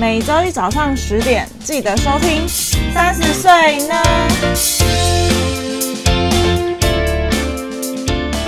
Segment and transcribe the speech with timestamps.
[0.00, 2.48] 每周一早上十点记得收听。
[2.94, 3.50] 三十岁
[3.86, 3.94] 呢？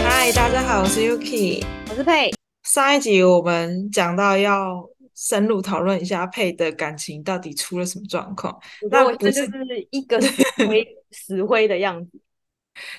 [0.02, 2.32] 嗨，大家好，我是 Yuki，我是佩。
[2.62, 8.58] 上一集我们讲到要深入讨论一下佩的感情到底出了什么状况。
[8.90, 9.48] 那我这就是
[9.90, 12.18] 一个死灰 死灰的样子。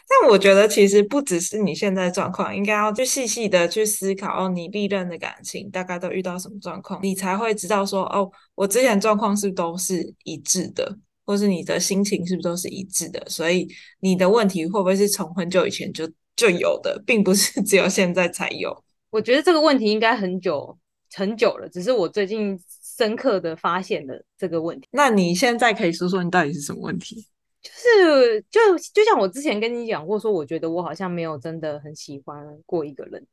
[0.08, 13.68] 但我觉得其实不只是你现在状况，应该要去细细的去思考哦，你历任的感情大概都遇到什么状况，你才会知道说哦，我之前状况是不是都是一致的，或是你的心情是不是都是一致的，所以
[14.00, 18.84] 你的问题会不会是从很久以前就就有的，并不是 只有现在才有。
[19.10, 20.78] 我觉得这个问题应该很久
[21.14, 22.60] 很久了，只是我最近
[22.98, 24.88] 深刻的发现了这个问题。
[24.92, 27.26] 那你现在可以说说你到底是什么问题？
[27.66, 28.60] 就是就
[28.94, 33.26] 就像我之前跟你讲过，说我觉得我好像没有真的很喜欢过一个人，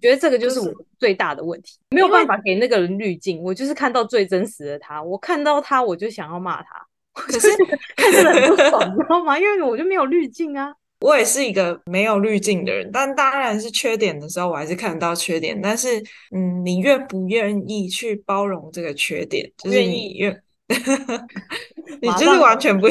[0.00, 3.42] 觉得这个就是我最大的问题，没有办法给那个人滤镜。
[3.42, 7.48] 我就是看到最真实的他，我看到他我就想要骂他，可是
[7.94, 9.38] 看着很不爽，你知道吗？
[9.38, 10.72] 因为我就没有滤镜啊。
[11.00, 15.60] 我也是一个没有滤镜的人，但当然是缺点的时候，我还是看得到缺点。
[15.60, 16.02] 但是，
[16.34, 19.52] 嗯，你愿不愿意去包容这个缺点？
[19.58, 20.42] 就是你愿，
[22.00, 22.86] 你就是完全不。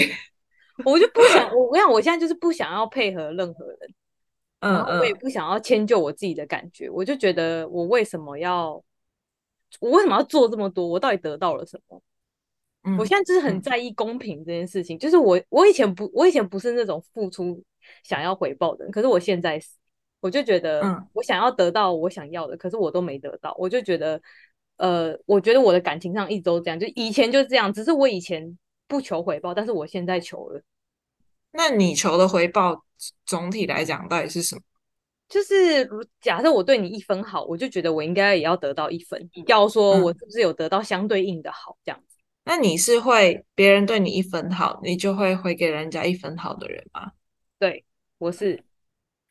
[0.85, 3.79] 我就不想，我我想我现在就是不想要配合任何人，
[4.59, 8.83] 嗯，我也不想要迁就我自己的感觉，我就觉得我为什么要，
[9.79, 10.87] 我为什么要做这么多？
[10.87, 12.01] 我到底得到了什么？
[12.83, 17.63] 嗯，我现在就是很在意公平这件事情，就是我我以前不，我以前不是那种付出
[18.03, 19.69] 想要回报的人，可是我现在是，
[20.19, 20.81] 我就觉得，
[21.13, 24.21] 我想要得到我想要的，可是我都没得到，我就觉得，
[24.77, 28.57] 呃，我觉得我的感情上一直都这样，就以前就是这样，只是我以前。
[28.85, 30.61] 不求回报，但是我现在求了。
[31.53, 32.83] 那你求的回报
[33.25, 34.61] 总体来讲到底是什么？
[35.29, 39.29] 就是假设我对你一分好，我就觉得我应该也要得到一分。
[39.47, 42.17] 要说我是不是有得到相对应的好这样子？
[42.17, 42.21] 嗯。
[42.45, 47.11] 那你是会别人对你一分好，你就会回给人家一分好的人吗？
[47.57, 47.85] 对，
[48.17, 48.63] 我是。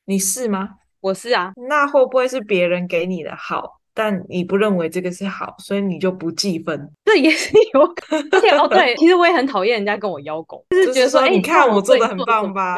[0.07, 0.77] 你是吗？
[1.01, 1.53] 我是啊。
[1.69, 3.81] 那会不会是别人给你的好？
[3.95, 8.29] 但你不认为这个是好，所以你就不计分，这也是有可能。
[8.33, 12.77] 而且哦，对，其实我也很讨厌人家跟我邀功，就是觉得说，哎、欸，你看我做的很棒吧？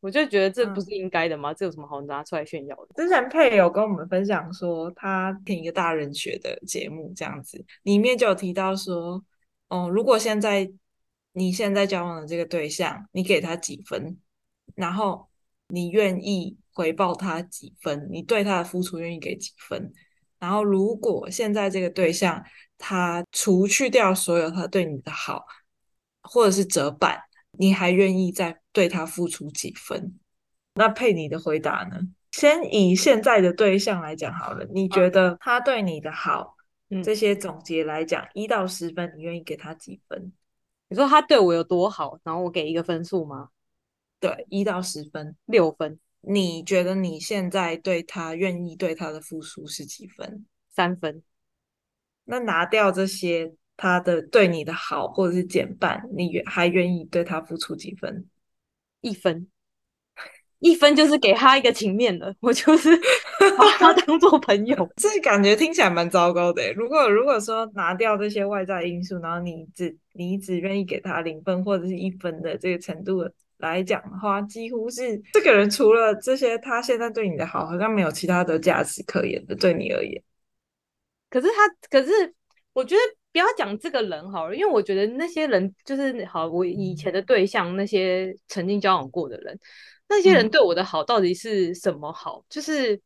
[0.00, 1.50] 我就觉得这不是应该的吗？
[1.50, 3.02] 嗯、这有什么好拿出来炫耀的？
[3.02, 9.22] 之前佩有跟我们分享说，他听一个大人学的节目，这样子里面就有提到说，
[9.68, 10.70] 哦，如果现在
[11.32, 14.16] 你现在交往的这个对象，你给他几分，
[14.76, 15.26] 然后
[15.68, 19.92] 你愿意回报他几分，你对他的付出愿意给几分？
[20.42, 22.44] 然后，如果现在这个对象
[22.76, 25.46] 他除去掉所有他对你的好，
[26.20, 27.16] 或者是折半，
[27.52, 30.18] 你还愿意再对他付出几分？
[30.74, 32.00] 那佩你的回答呢？
[32.32, 36.56] 先以现在的对象来讲好了，你觉得他对你的好，
[36.90, 40.32] 嗯，这些总结来讲，一到十分，你愿意给他几分？
[40.88, 43.50] 你说他对我有多好，然后我给一个分数吗？
[44.18, 46.00] 对，一到十分，六分。
[46.22, 50.46] 你觉得你现在对他愿意对他的付出是几分？
[50.70, 51.22] 三分。
[52.24, 58.26] 那拿掉这些他的对你的好，或者是减半，你还愿意对他付出几分？
[59.00, 59.48] 一分。
[60.60, 62.88] 一分就是给他一个情面了，我就是
[63.58, 64.88] 把他当做朋友。
[64.96, 66.72] 这感觉听起来蛮糟糕的。
[66.74, 73.28] 如果如果说拿掉这些外在因素，然后你只你只愿意给他零分或者是一分的这个程度
[73.70, 79.54] 来讲的话，几乎是这个人除了这些，他现在对你的好，好像没有其他的价值可言的。
[79.54, 80.22] 对你而言，
[81.30, 82.34] 可是他，可是
[82.72, 83.00] 我觉得
[83.32, 89.58] 不要讲这个人好了，因为我觉得那些人就是好，我以前的对象，那些曾经交往过的人，
[90.08, 92.44] 那些人对我的好到底是什么好？
[92.48, 93.00] 就是。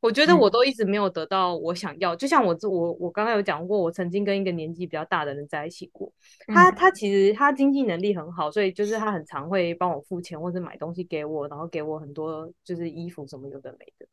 [0.00, 6.10] 我觉得我都一直没有得到我想要，嗯、就像我我我刚刚有讲过，我曾经跟一个年纪比较大的人在一起过，
[6.46, 14.06] 他他其实他经济能力很好，所以就是他很常会帮我付钱或者买东西给我，然后给我很多就是衣服什么有的没的。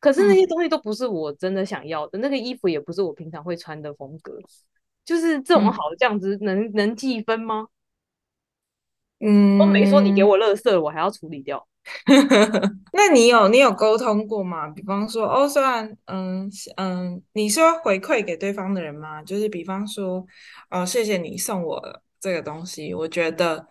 [0.00, 4.38] 可是那些东西都不是我真的想要的，嗯、那个衣服也不是我平常会穿的风格，
[5.04, 7.68] 就是这种好这样子能、嗯、能计分吗？
[9.20, 11.66] 嗯，我没说你给我垃圾，我还要处理掉。
[12.92, 14.68] 那你有你有沟通过吗？
[14.68, 19.22] 比方说，哦，虽然，嗯嗯，你是会回馈给对方的人吗？
[19.22, 20.24] 就是比方说，
[20.70, 23.66] 哦，谢谢你送我这个东西，我觉得，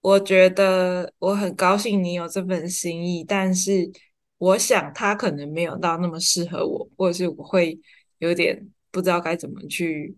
[0.00, 3.90] 我觉得我很高兴你有这份心意，但是
[4.38, 7.78] 我想他可能没有到那么适合我，或者是我会
[8.18, 10.14] 有点不知道该怎么去，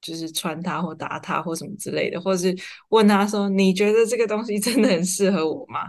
[0.00, 2.54] 就是穿它或搭它或什么之类的，或者是
[2.88, 5.80] 问他说，你觉得这个东西真的很适合我吗？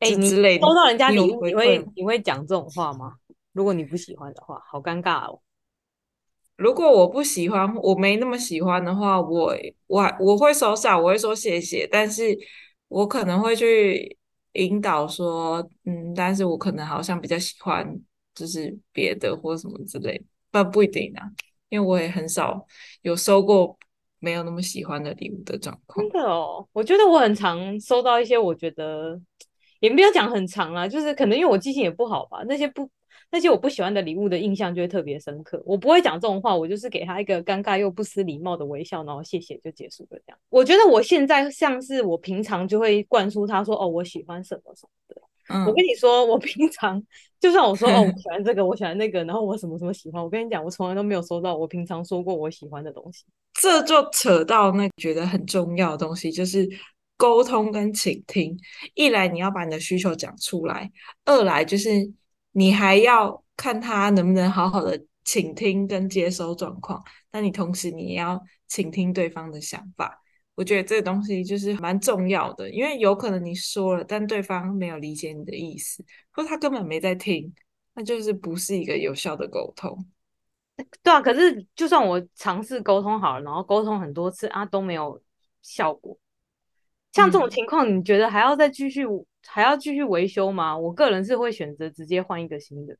[0.00, 3.14] 哎、欸，你收到人家礼物，你会你会讲这种话吗？
[3.52, 5.40] 如果你不喜欢的话，好尴尬哦。
[6.56, 9.54] 如果我不喜欢，我没那么喜欢的话，我
[9.86, 12.36] 我我会收下，我会说谢谢，但是
[12.88, 14.18] 我可能会去
[14.52, 17.98] 引导说，嗯，但是我可能好像比较喜欢
[18.34, 21.30] 就是别的或什么之类，不不一定啊，
[21.70, 22.66] 因为我也很少
[23.02, 23.78] 有收过
[24.18, 26.06] 没有那么喜欢的礼物的状况。
[26.06, 29.18] 真的哦，我觉得我很常收到一些，我觉得
[29.80, 32.88] 也没有讲很长啊，就是可能因为我记性也不好吧，那些不。
[33.32, 35.62] 那些我不喜欢的礼物的印象就会特别深刻。
[35.64, 40.18] 我不会讲这种话，我就是给他一个尴尬又不失礼貌的微笑，然后谢谢就结束了。
[40.26, 45.22] 这样，我觉得我现在像是我平常就会灌输他说：“哦，我喜欢什么什么的。
[45.54, 47.00] 嗯”我跟你说，我平常
[47.38, 53.24] 就算我说：“哦，我 喜欢这个，我喜欢那个。”然后我什么什么喜欢，我跟你讲，我从来都没有收到我平常说过我喜欢的东西。
[53.54, 56.68] 这就扯到那觉得很重要的东西，就是
[57.20, 58.58] 沟通跟倾听。
[58.94, 60.90] 一来你要把你的需求讲出来，
[61.26, 62.10] 二来就是。
[62.52, 67.00] 你还要看他能不能好好的倾听跟接收状况，
[67.30, 70.20] 那你同时你也要倾听对方的想法。
[70.56, 77.54] 我觉得这个东西就是蛮重要的，因为有可能你说了，但对方没有理解你的意思，或他根本没在听，
[77.94, 80.04] 那就是不是一个有效的沟通。
[81.04, 85.22] 对啊，可是就算我尝试沟通好了，然后沟通很多次啊都没有
[85.62, 86.18] 效果，
[87.12, 89.04] 像这种情况，你觉得还要再继续？
[89.46, 90.76] 还要继续维修吗？
[90.76, 92.96] 我个人是会选择直接换一个新的。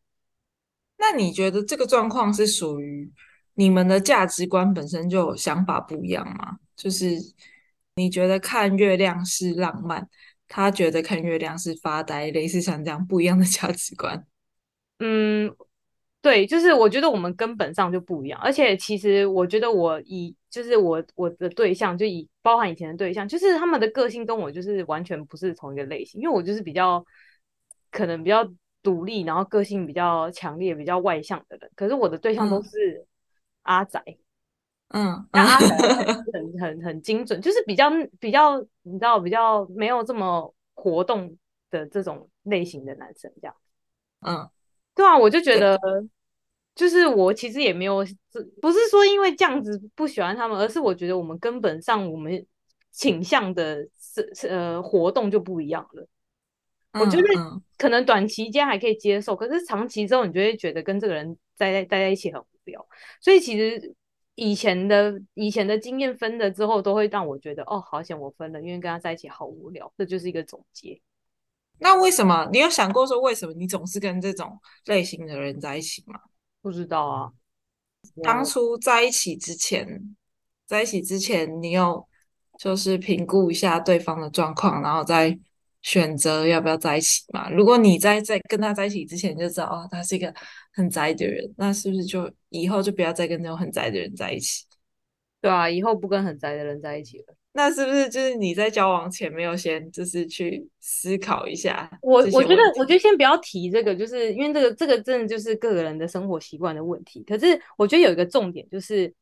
[0.96, 3.10] 那你觉得这个状况是属于
[3.54, 6.56] 你们的价值观本身就有想法不一样吗？
[6.74, 7.16] 就是
[7.96, 10.08] 你觉得看月亮是浪漫，
[10.48, 14.26] 他觉得看月亮是发呆，类似像这样不一样的 价值观。
[14.98, 15.54] 嗯。
[16.22, 27.04] 对，就是我觉得我们根本上就不一样，而且其实我觉得我以就是我我的对象就以包含以前的对象，就是他们的个性跟我就是完全不是同一个类型，因为我就是比较
[27.90, 28.46] 可能比较
[28.82, 33.06] 独立，然后个性比较强烈、比较外向的人，可是我的对象都是
[33.62, 34.02] 阿宅，
[34.88, 35.76] 嗯，然后阿宅
[36.32, 41.36] 很很很精准，就是比较比较你知道比较没有这么活动
[41.70, 43.54] 的这种类型的男生这样，
[44.20, 44.48] 嗯。
[44.92, 45.78] 对啊，我就觉得，
[46.80, 48.02] 就是我其实也没有，
[48.62, 52.46] 不是说因为这样子不喜欢他们，而是我觉得我们根本上我们
[52.90, 56.08] 倾向的是呃活动就不一样了。
[56.94, 57.28] 我觉得
[57.76, 62.88] 可能短期间还可以接受，可是长期之后你就会觉得跟这个人待在待在一起很无聊。
[63.20, 63.94] 所以其实
[64.36, 69.92] 以前的以前的经验分了之后，都会让我觉得哦，好险我分了，因为跟他在一起好无聊。
[69.98, 70.98] 这就是一个总结。
[71.78, 76.18] 那为什么你有想过说，为什么你总是跟这种类型的人在一起吗？
[76.62, 77.32] 不知道啊。
[78.22, 80.16] 当初在一起之前，
[80.66, 82.06] 在一起之前，你有
[82.58, 85.38] 就是评估一下对方的状况，然后再
[85.82, 87.50] 选择要不要在一起嘛？
[87.50, 90.34] 如果你在在跟他在一起之前就知道哦，他是一个
[90.72, 94.64] 很宅的人，那是不是就以后就不要再跟那种很宅的人在一起？
[95.40, 97.34] 对啊，以后不跟很宅的人在一起了。
[97.52, 101.90] 那是不是就是你在交往前没有先就是去思考一下？
[102.00, 107.24] 我我觉得，我觉得先不要提这个，就是因为这个这个真的就是个人的生活习惯的问题。
[107.24, 109.12] 可是我觉得有一个重点就是，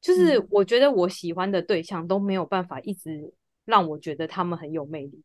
[0.00, 3.32] 就是我觉得我喜欢的对象都没有办法一直
[3.64, 5.20] 让我觉得他们很有魅力，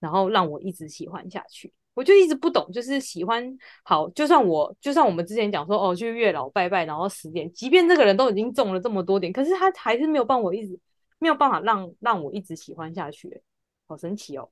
[0.00, 1.70] 然后让我一直喜欢下去。
[1.92, 10.78] 我就一直不懂，就是喜欢好，就算我就算我们之前讲说哦，去月老拜拜，然后十点，即便这个人都已经中了这么多点，可是他还是没有办法我一直。
[11.18, 13.42] 没有办法让让我一直喜欢下去，
[13.86, 14.50] 好神奇哦！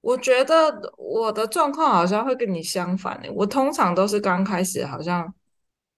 [0.00, 5.32] 我觉得我的状况好像会跟你相反诶，我通常都是刚开始好像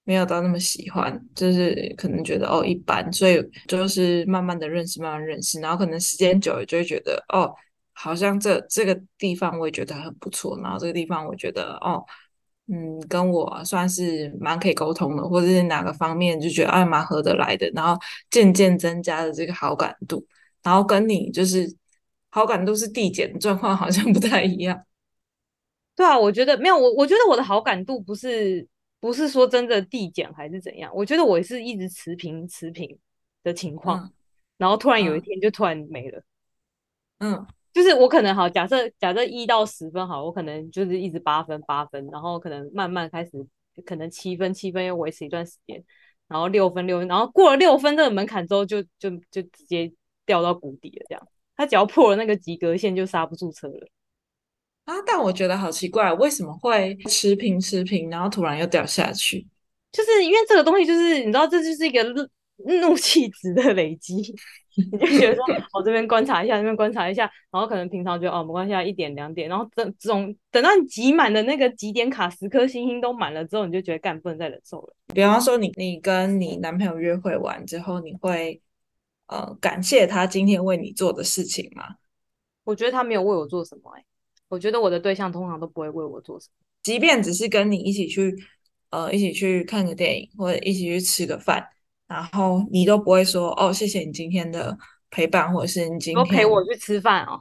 [0.03, 7.53] 没有到那么喜欢，就是可能觉得哦一般，所以就是慢慢的认识，慢慢认识，然后可能时间久了就会觉得哦，
[7.93, 12.03] 好像这这个地方我也觉得很不错，然后这个地方我觉得哦。
[12.71, 17.99] 嗯，跟我算是蛮可以沟通的，或者是哪个方面就觉得哎蛮合得来的，然后
[18.29, 20.23] 渐渐增加了这个好感度，
[20.61, 21.75] 然后跟你就是
[22.29, 24.83] 好感度是递减的状况好像 不太一样。
[25.95, 28.67] 对啊，我觉得没有我，我觉得我的好感度不是
[28.99, 32.95] 不是说真的递减还是怎样，我觉得我是一直持平持平
[33.43, 34.13] 的情况，嗯，
[34.57, 36.21] 然后突然有一天就突然没了，
[37.17, 37.47] 嗯。
[37.79, 43.31] 就是我可能好，假设假设一到十分好，我可能就是一直八分八分，然后可能慢慢开始
[43.85, 45.81] 可能七分七分又维持一段时间，
[46.27, 49.89] 然后六分六分，然后过了六分这个门槛之后就就就直接
[50.25, 53.87] 掉到谷底了，这样，他只要破了那个及格线就刹不住车了
[54.83, 54.95] 啊！
[55.07, 59.47] 但我觉得好奇怪，为什么会持平持平，然后突然又掉下去？
[59.93, 62.03] 就是因为这个东西就是你知道，这就是一个
[62.81, 64.35] 怒气值的累积，
[64.91, 65.43] 你 就觉得说，
[65.73, 74.95] 我这边观察一下，那边观察一下，然后可能平常觉得哦没关系，一点两点，然后等总等到你集满的那个集点卡十颗星星都满了之后，你就觉得干不能再忍受了。
[75.13, 78.61] 比方说你，你你跟你男朋友约会完之后，你会
[79.27, 81.95] 呃感谢他今天为你做的事情吗？
[82.63, 84.05] 我觉得他没有为我做什么、欸，哎，
[84.47, 88.35] 我觉得我的对象通常都不会为我做什么，即便只是跟你一起去
[88.91, 91.67] 呃一起去看个电影，或者一起去吃个饭。
[92.09, 94.75] 然后你都不会说哦，谢谢你今天的
[95.11, 97.39] 陪伴，或者是你今天陪我去吃饭哦，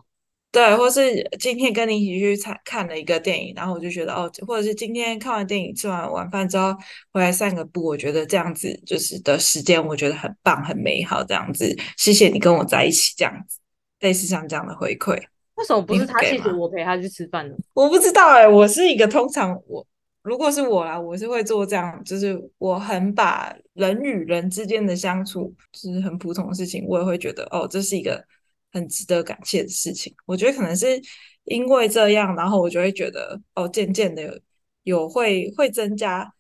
[0.53, 6.77] 对，或是今天跟你一起去看看了一个电影，然后我就觉得哦，或者是今天看完电影吃完晚饭之后
[7.13, 13.59] 回来散个步，我觉得这样子就是的时间，我觉得很棒，很美好，这样子，谢谢你跟我在一起，这样子，
[14.01, 15.19] 类似像这样的回馈。
[15.55, 17.55] 为什么不是他谢谢我陪他去吃饭呢？
[17.73, 19.87] 我不知道哎、欸，我是一个通常我。
[20.29, 28.23] 如果是我啦，我是会做这样，就是我很把人与人之间的相处，就是很普通的事情，我也会觉得哦，这是一个
[28.71, 30.15] 很值得感谢的事情。
[30.27, 31.01] 我觉得可能是
[31.45, 36.31] 因为这样，然后我就会觉得哦，渐渐的有，有会会增加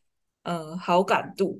[0.43, 1.59] 嗯、呃、好感度，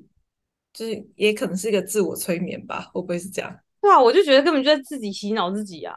[0.71, 3.59] 就是也可能是一个自我催眠吧，会不会是这样？
[3.81, 5.95] 对啊，我就觉得根本就在自己洗脑自己啊！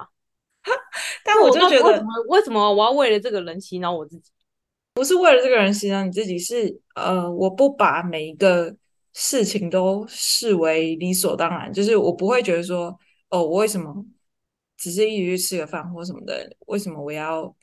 [1.25, 4.31] 但我就觉得为什么为什么我要为了这个人洗脑我自己？
[4.95, 8.75] 不是为了这个人洗脑你自己，是呃，我不把每一个
[9.13, 12.97] 事情都视为理所当然，就是我不会觉得说，
[13.31, 14.05] 哦，我为什么
[14.77, 17.55] 只是一起去吃个饭或什么的，为什么我要，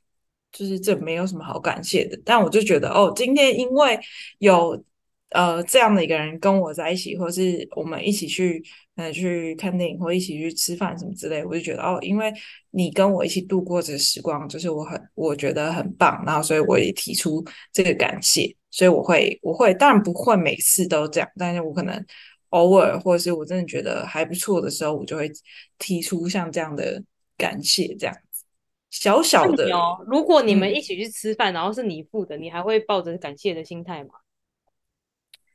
[0.52, 4.00] 就是这没有什么好感谢的，但我就觉得，哦，今天因为
[4.40, 4.84] 有。
[5.32, 8.64] 呃，这样的一个人跟我在一起，或是我们一起去，
[9.00, 12.34] 呃，去看电影，或一起去吃饭什么之类，我就觉得哦，因为
[12.72, 17.42] 你跟我一起度过这个时光，就是我很我觉得很棒，然后所以我也提出
[17.72, 22.06] 这个感谢，所以我会我会当然不会每次都这样，但是我可能
[22.50, 25.32] 偶尔，或者是我真的觉得还不错的时候，我就会
[25.78, 27.02] 提出像这样的
[27.38, 28.44] 感谢，这样子
[28.90, 30.04] 小小的哦。
[30.08, 34.10] 如果你们一起去吃饭，嗯，然后是你付的，你还会抱着感谢的心态吗？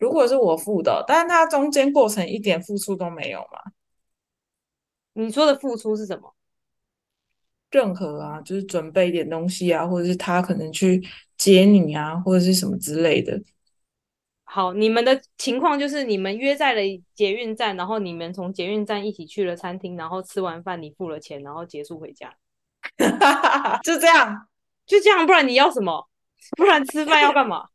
[0.04, 3.72] 如果是我付的，但是他中间过程一点付出都没有吗？
[5.14, 6.34] 你说的付出是什么？
[7.70, 11.02] 任何啊，就是准备一点东西啊，或者是他可能去
[11.38, 13.40] 接你啊，或者是什么之类的。
[14.42, 16.82] 好，你们的情况就是你们约在了
[17.14, 22.36] 捷运站，然后你们从捷运站一起去了餐厅，然后吃完饭你付了钱，然后结束回家。
[23.82, 24.46] 就这样，
[24.84, 26.06] 就这样，不然你要什么？
[26.58, 27.68] 不然吃饭要干嘛？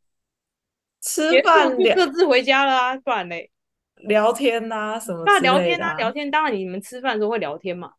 [1.00, 3.50] 吃饭聊各自回家了啊，不然嘞，
[4.06, 5.24] 聊天呐、啊、什么、啊？
[5.26, 6.30] 那聊天啊，聊天。
[6.30, 7.92] 当然你们吃饭的时候会聊天嘛，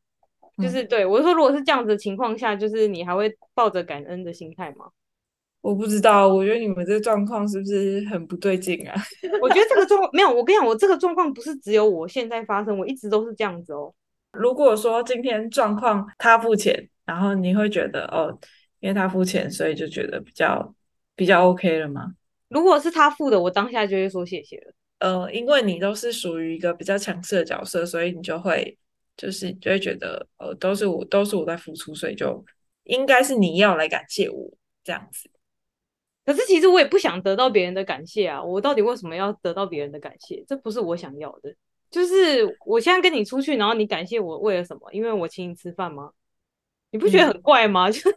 [0.57, 4.85] 嗯、就是对我说，如果是这样子的情况下，就是你还会抱着感恩的心态吗？
[5.61, 8.95] 我不知道，我觉得你们这个状况是不是很不对劲啊？
[9.41, 13.93] 我觉得这个状况没有，我跟你讲，我这个状况不是只有我现在发生，我一直都是这样子哦。
[14.31, 18.35] 如果说今天状况他付钱，然后你会觉得哦，
[18.79, 20.73] 因为他付钱，所以就觉得比较
[21.15, 22.13] 比较 OK 了吗？
[22.51, 24.73] 如果是他付的，我当下就会说谢谢了。
[24.99, 28.77] 呃，因为你都是属于一个比较强势的角色，所以你就会
[29.15, 32.43] 就是就会觉得，呃，都是我都是我在付出，所以就
[32.83, 34.51] 应该是你要来感谢我
[34.83, 35.29] 这样子。
[36.25, 40.43] 可是其实我也不想得到别人的感谢啊，我到底为什么要得到别人的感谢？
[40.45, 41.55] 这不是我想要的。
[41.89, 44.81] 就是我现在跟你出去，然后你感谢我为了什么？
[44.93, 46.11] 因为我请你吃饭吗？
[46.91, 47.87] 你不觉得很怪吗？
[47.87, 48.13] 嗯、 就是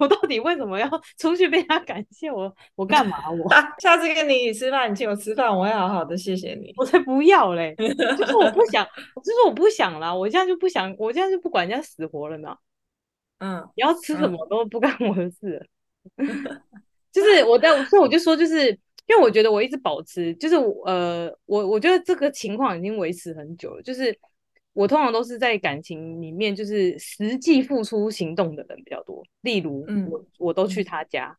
[0.00, 0.88] 我到底为什么要
[1.18, 2.50] 出去被他感谢我？
[2.74, 3.44] 我干嘛我？
[3.44, 6.72] 我 下次跟你吃饭，你请我吃饭，我会好好的谢谢你。
[6.76, 7.74] 我才不要嘞！
[7.78, 8.82] 就是我不想，
[9.22, 10.14] 就是我不想啦。
[10.14, 12.56] 我现在就不想，我现在就不管人家死活了呢。
[13.40, 15.68] 嗯，你要吃什么都不干我的事。
[16.16, 16.26] 嗯、
[17.12, 18.70] 就是我在，所以我就说，就是
[19.06, 20.54] 因为我觉得我一直保持，就是
[20.86, 24.18] 呃，我我觉得这个情况已经维持很久了，就是。
[24.74, 29.22] 我通常都是在感情里面，就是实际付出行动的人比较多。
[29.40, 31.34] 例如，嗯，我我都去他家，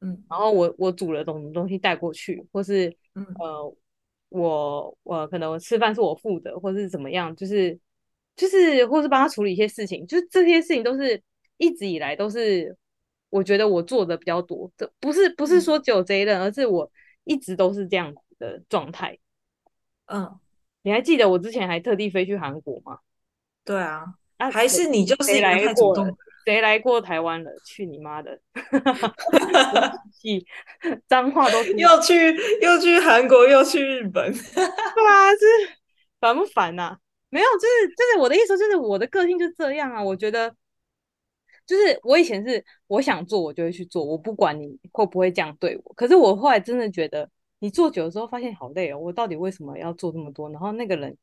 [0.00, 3.76] 嗯，然后我我煮了什么东西带过去，或是，嗯，呃，
[4.30, 7.78] 我我可能吃饭是我付的，或是怎么样，就是
[8.34, 11.22] 就是，或是帮他处理一些事情，就是这些事情都是
[11.58, 12.74] 一直以来都是
[13.28, 14.72] 我觉得我做的比较多。
[14.76, 16.90] 这不是不是说只有这一任，而是我
[17.24, 19.18] 一直都是这样子的状态，
[20.06, 20.40] 嗯。
[20.84, 22.98] 你还记得我之前还特地飞去韩国吗？
[23.64, 24.04] 对啊，
[24.36, 25.96] 啊还是你就是谁来过？
[26.44, 27.50] 谁来过台湾了？
[27.64, 28.38] 去你妈的！
[31.08, 35.46] 脏话都又去又去韩国又去日本，对啊，这
[36.20, 36.98] 烦不烦呐、啊？
[37.30, 40.02] 没有，就是就是我的意思，就是我的个性就这样啊。
[40.02, 40.54] 我觉得
[41.66, 45.94] 就是我以前是我想做我就会去做，我不管你会不会这样对我。
[45.94, 47.26] 可是我后来真的觉得。
[47.64, 50.50] 你做久的时候发现好累哦，我到底为什么要做这么多？
[50.50, 51.16] 然后那个人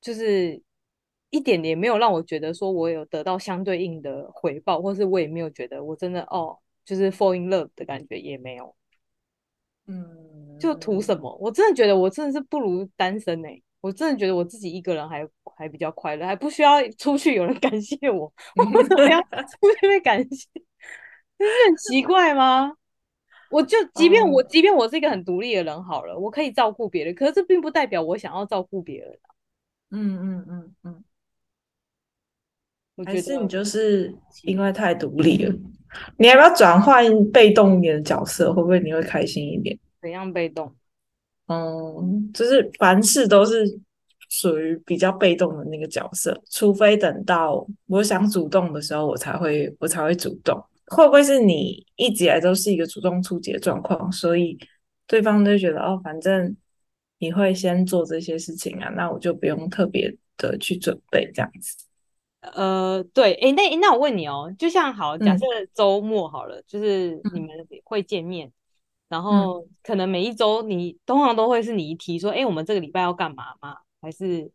[0.00, 0.62] 就是
[1.30, 8.76] 一点也没有让我觉得说我有得到相对应的回报，或是我也没有觉得我真的哦，就是 fall in love 的感觉也没有。
[9.88, 11.36] 嗯，就图什么？
[11.40, 13.62] 我真的觉得我真的是不如单身哎、欸！
[13.80, 20.48] 我真的觉得我自己一个人还还比较快乐，还不需要出去有人感谢我， 我为什么要出去被感谢？
[21.36, 22.76] 这是很奇怪吗？
[23.52, 29.28] 我就即便我、嗯、即便我是一个很独立的人好了，我可以照顾别人，可是这并不代表我想要照顾别人、啊。
[29.90, 31.04] 嗯嗯嗯嗯，
[32.96, 35.54] 我觉得还是你就是因为太独立了。
[36.16, 38.52] 你要不要转换被动一点的角色？
[38.54, 39.78] 会不会你会开心一点？
[40.00, 40.74] 怎样被动？
[41.48, 43.78] 嗯，就是凡事都是
[44.30, 50.58] 属于比较被动的那个角色，除非等到我想主动的时候，我才会我才会主动。
[50.94, 54.58] 会不会是你一直以来都是一个主动出击的状况，所以
[55.06, 56.54] 对方就觉得哦，反正
[57.18, 61.86] 你会先做这些事情啊，那我就不用特别的去准备这样子。
[62.40, 67.48] 呃，对，诶，那那我问你哦，就像好，假设周末好了，嗯、就是你们
[67.84, 68.52] 会见面，嗯、
[69.08, 73.76] 然后可能每一周你通常都会是你一提说，哎，我们这个礼拜要干嘛吗？
[74.00, 74.50] 还是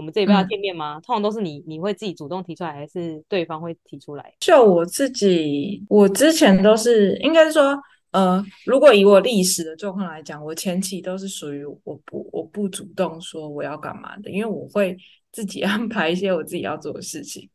[0.00, 0.96] 我们这一辈要见面吗？
[0.96, 4.34] 嗯、通常都是你你会自己主动提出来，还是对方会提出来？
[4.40, 7.78] 就我自己，我之前都是应该是说，
[8.12, 14.96] 呃，如果以我历史的状况来讲，我前期都是属于我不我不主动说我要干嘛的，因为我会。
[15.32, 17.48] 自己 安排一些我自己要做的事情，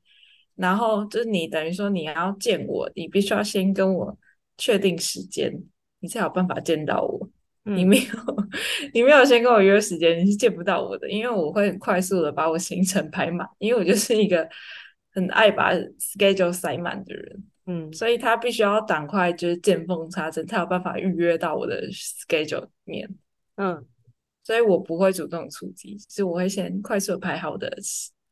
[0.55, 4.17] 然后就是你等于说你要见我，你必须要先跟我
[4.57, 5.53] 确定时间，
[5.99, 7.27] 你才有办法见到我。
[7.65, 8.13] 嗯、你没有，
[8.93, 14.47] 你没有先跟我约时间，你是见不到我的，因为我会很快速的把我行程排满，因为我就是一个
[15.13, 17.43] 很爱把 schedule 塞满的人。
[17.67, 23.15] 嗯，所以他必须要赶快就是见缝插针，才有办法预约到我的 schedule 里面。
[23.55, 23.85] 嗯。
[24.43, 27.75] 所以我不会主动出击，是我会先快速排好的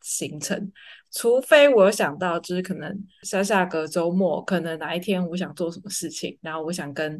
[0.01, 0.71] 行程，
[1.11, 7.19] 除非我有想到，就是可能下下个周末，可能哪一天我想做什么事情，然后我想跟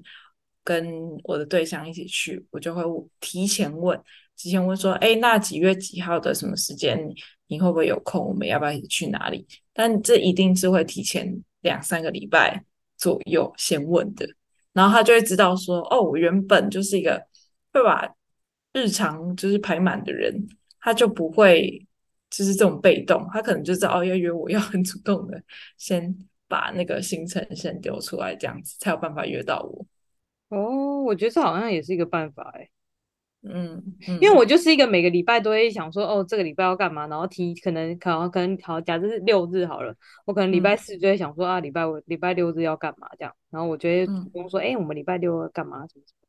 [0.64, 0.86] 跟
[1.24, 2.84] 我的对象一起去，我就会
[3.20, 4.00] 提前问，
[4.38, 6.98] 提前问说，哎，那几月几号的什么时间，
[7.48, 8.28] 你会不会有空？
[8.28, 9.48] 我们要不要一起去哪里？
[9.74, 12.64] 但这一定是会提前两三个礼拜
[12.98, 14.28] 左右先问的，
[14.74, 17.24] 然后他就会知道说，哦，我原本就是一个
[17.72, 18.14] 会把。
[18.76, 20.48] 日常就是排满的人，
[20.80, 21.86] 他就不会
[22.32, 25.40] 就是这种被动，他可能就知道哦，要约我要很主动的，
[25.78, 26.12] 先
[26.48, 29.86] 把那个行程先丢出来，这样子才有办法约到我。
[30.54, 32.70] 哦，我觉得这好像也是一个办法哎。
[33.44, 39.94] 嗯，嗯，因为我就是一个每个礼拜都会想说，哦，这个礼拜要干嘛，然后提可能可能可能好，假设是六日好了，
[40.26, 46.28] 我可能礼拜四就会想说、嗯、啊，礼拜五礼拜六日要干嘛这样，然后我就会主动说，哎、嗯欸，我们礼拜六要干嘛什么什么。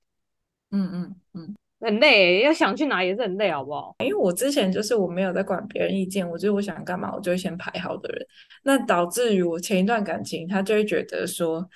[0.70, 1.56] 嗯嗯嗯。
[1.80, 3.94] 很累，要想去哪也是很累，好不好？
[3.98, 8.26] 因为我之前就是我没有在管别人意见，我觉得我想干嘛，我就会先排好的人。
[8.62, 11.68] 那导致于我前一段感情，他就会觉得说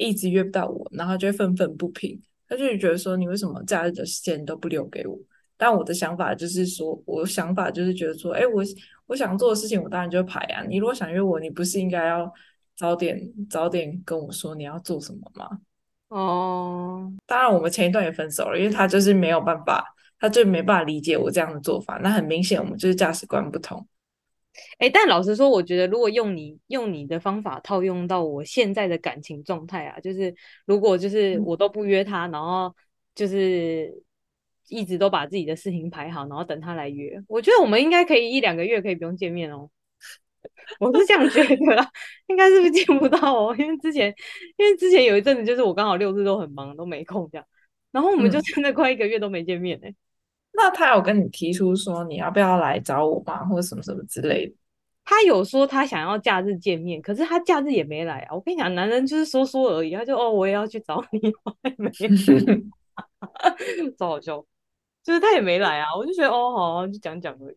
[0.00, 2.20] 一直约不到我，然后就会愤愤不平。
[2.48, 5.16] 他就会觉得说你为什么假日的时间都不留给我？
[5.56, 8.62] 但我的想法就是说，我的想法就是觉得说，哎，我
[9.06, 10.64] 我想做的事情，我当然就排啊。
[10.68, 12.32] 你如果想约我，你不是应该要
[12.74, 15.58] 早点早点跟我说你要做什么吗？
[16.08, 19.84] 哦，当然，我们前一段也分手了，因为他就是没有办法，
[20.18, 22.00] 他就没办法理解我这样的做法。
[22.02, 23.86] 那很明显，我们就是价值观不同。
[24.78, 30.34] 哎，但老实说，我觉得如果用你用你的方法套用到我现在的感情状态啊，就是
[30.66, 32.74] 如果就是我都不约他，嗯、然后
[33.14, 34.02] 就是
[34.68, 39.70] 一直都把自己的事情排好，然后等他来约，我觉得我们应该可以一两个月可以不用见面哦。
[40.80, 41.86] 我是这样觉得啦，
[42.26, 43.54] 应该是不是见不到哦？
[43.58, 44.14] 因为之前，
[44.56, 47.46] 因为之前有一阵子，就是我刚好六日都很忙，都没空这样，
[47.92, 49.96] 然后我们就真的快一个月都没见面呢、欸嗯。
[50.52, 54.54] 那他有跟你提出说你要不要来找我吗，或者什么什么之类的？
[55.04, 58.34] 他有说他想要假日见面，可是他假日也没来啊。
[58.34, 61.90] 我跟你讲，男人就是说说而已，他就哦，我也要去找你，我也没，
[63.98, 64.44] 超好笑，
[65.02, 65.86] 就是他也没来啊。
[65.96, 67.56] 我就觉得哦，好，就讲讲而已。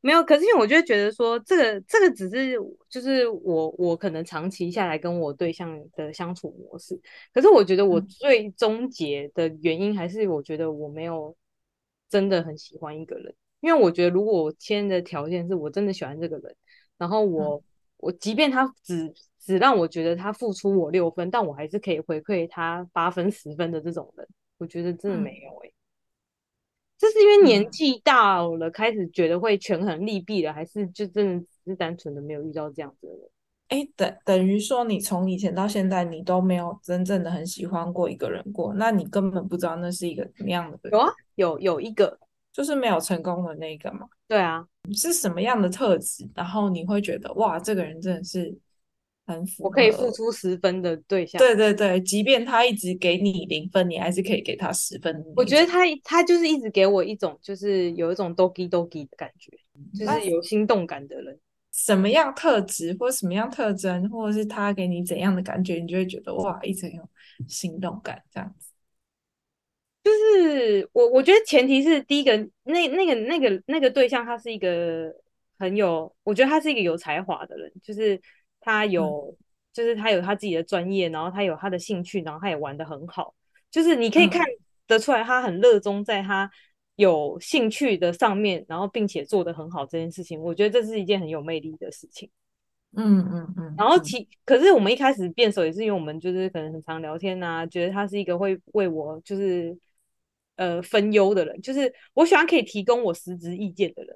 [0.00, 2.56] 没有，可是因为我就觉得说，这个这个只是
[2.88, 6.96] 就是我我可能长期下来跟我对象的相处模式，
[7.34, 11.34] 可是我觉得我最终结的原因还是我觉得我没有
[12.08, 16.56] 真的很喜欢一个人，因为我觉得如果我签的条件是我真的喜欢这个人，
[16.96, 17.62] 然后我、嗯、
[17.98, 24.26] 我即便他只只让我觉得他付出我六分，但我还是可以回馈他八分十分的这种人，
[24.58, 25.74] 我觉得真的没有诶、欸。
[26.98, 33.22] 这是因为年纪大了，开始觉得会权衡利弊了，嗯、还是就真的只是单纯的没有遇到这样子的人？
[33.68, 40.92] 哎，等等于说你从以前到现在，你都没有真正的很喜欢过一个人过，那你根本不知道那是一个怎么样的人。
[40.92, 42.18] 有啊，有有一个，
[42.52, 44.08] 就是没有成功的那个嘛。
[44.26, 46.28] 对啊，是什么样的特质？
[46.34, 48.54] 然后你会觉得哇，这个人真的是
[49.24, 51.38] 很符合，我可以付出十分的对象。
[51.38, 55.24] 对对对，即便他一直给你零分，你还是可以给他十分。
[55.36, 59.50] 我觉得他他就是一直给我一种就是有一种 doki doki 的感觉，
[59.96, 61.38] 就是有心动感的人。
[61.70, 67.08] 什么样特质，或者什么样特征，或者是他给你怎样的感觉，你就会觉得哇，一直有
[67.46, 68.67] 心动感这样子。
[70.08, 75.12] 就是我，我觉得前提是第一个，那那个那个那个对象，他是一个
[75.58, 78.18] 很有，我觉得他是一个有才华的人，就是
[78.58, 83.34] 他有，嗯、就是他有他自己的专业，然后他有他的兴趣，然后他也玩的很好，
[83.70, 84.42] 就是你可以看
[84.86, 86.50] 得出来，他很热衷在他
[86.96, 92.30] 有兴趣的上面，然后并且做得很好这件事情，我觉得这是一件很有魅力的事情。
[92.96, 99.76] 嗯嗯嗯，然后其可是我们一开始变手也是因为我们就是可能很常聊天啊，觉得他是一个会为我就是。
[100.58, 104.14] 呃，分忧的人，就是我喜欢可以提供我实质意见的人。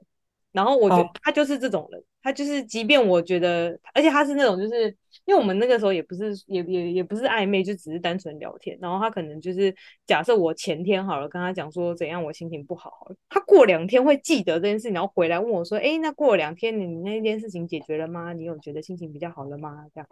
[0.51, 4.89] 然后我觉得他就是这种人，哦、他就是即便我觉得，而且他是那种，就是
[5.25, 8.77] 因为我们那个时候也不是也也也不是暧昧，就只是单纯聊天。
[8.83, 9.75] 然后他可能就是
[10.07, 18.35] 假设我前天好了跟他讲说怎样我心情不好，好了，他过两天会记得这件事，然后回来问我说，哎，那过了两天你那件事情解决了吗？
[18.35, 19.87] 你有觉得心情比较好了吗？
[19.95, 20.09] 这样，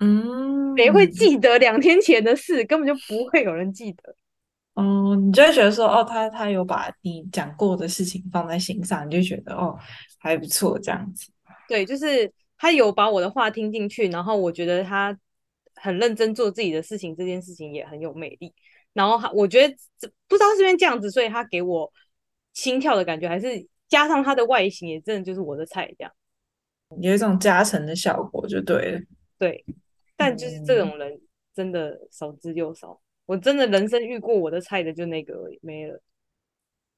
[0.00, 2.64] 嗯，谁会记得两天前的事？
[2.64, 4.16] 根本就不会有人记得。
[4.76, 9.74] 哦，你就会觉得说，哦，他他有把你讲过的事情放在心上，你就觉得哦，
[10.18, 11.32] 还不错这样子。
[11.66, 15.18] 对，就是他有把我的话听进去，然后我觉得他
[15.76, 18.52] 很认真做自己的事情，这件事情也很有魅力。
[18.92, 19.74] 然后他，我觉得
[20.28, 21.90] 不知道是因为这样子，所以他给我
[22.52, 26.12] 心跳的感觉，还是加上他的外形，也真的就是我的菜，这样
[27.00, 29.00] 有一种加成的效果，就对了。
[29.38, 29.64] 对，
[30.18, 31.18] 但就是这种人
[31.54, 33.00] 真的少之又少。
[33.26, 36.00] 我真的人生遇过我的菜的就那个而已，没了。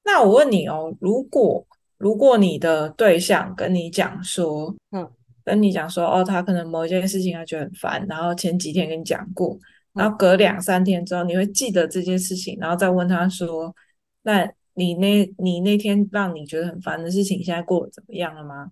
[0.05, 5.11] 那我问你哦，如果如果你的对象跟你讲说，嗯，
[5.45, 9.59] 跟你讲说，哦，他可能某一件事情他觉得很烦，然后前几天跟你讲过，
[9.93, 13.75] 然后隔两三天之后你会记得这件事情，然后再问他说，
[14.23, 18.71] 那你那你那天让你觉得很烦的事情现在过得怎么样了吗？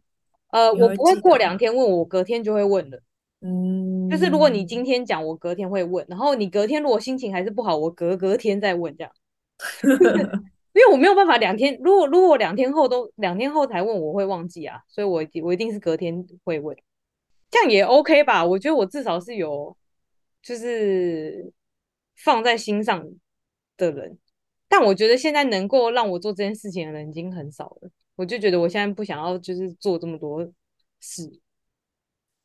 [0.52, 3.02] 呃，我不会过两天问我，我隔天就会问的。
[3.46, 9.12] 嗯，就是如果你今天讲，我隔天会问，然后你隔天如果心情还是不好，我隔隔天再问这样。
[10.74, 16.76] 因为我没有办法两天，如果如果两天后都两天后才问，我会忘记啊，所以我我一定是隔天会问，
[17.50, 18.44] 这样也 OK 吧？
[18.44, 19.76] 我觉得我至少是有
[20.42, 21.52] 就是
[22.16, 23.08] 放在心上
[23.76, 24.18] 的人，
[24.68, 30.46] 但我觉得现在能够让我做这件事情的人已经很少了，我就觉得我现在不想要就是做这么多
[31.00, 31.40] 事。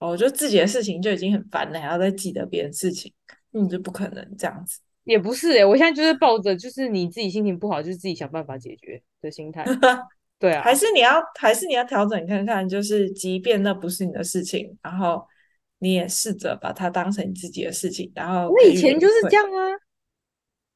[0.02, 3.14] 哦，就自己的事情就已经很烦了，还要再记得别人事情，
[3.54, 4.80] 嗯，就不可能这样子。
[5.04, 9.64] 也不是诶、欸，我现在就是抱着就是你自己心情不好，就是自己想办法解决的心态。
[10.40, 15.24] 对啊，还是你要，还是你要调整看看，就是即便那不是你的事情，然后
[15.78, 18.12] 你也试着把它当成你自己的事情。
[18.16, 19.70] 然后我以前就是这样啊，